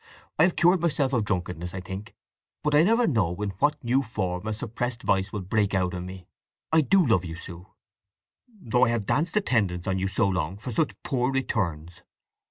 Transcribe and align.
I 0.39 0.43
have 0.45 0.55
cured 0.55 0.81
myself 0.81 1.13
of 1.13 1.25
drunkenness 1.25 1.75
I 1.75 1.79
think; 1.79 2.15
but 2.63 2.73
I 2.73 2.81
never 2.81 3.05
know 3.05 3.39
in 3.43 3.51
what 3.59 3.83
new 3.83 4.01
form 4.01 4.47
a 4.47 4.53
suppressed 4.53 5.03
vice 5.03 5.31
will 5.31 5.43
break 5.43 5.75
out 5.75 5.93
in 5.93 6.07
me! 6.07 6.25
I 6.71 6.81
do 6.81 7.05
love 7.05 7.23
you, 7.23 7.35
Sue, 7.35 7.67
though 8.49 8.85
I 8.85 8.89
have 8.89 9.05
danced 9.05 9.37
attendance 9.37 9.85
on 9.85 9.99
you 9.99 10.07
so 10.07 10.27
long 10.27 10.57
for 10.57 10.71
such 10.71 10.95
poor 11.03 11.31
returns! 11.31 12.01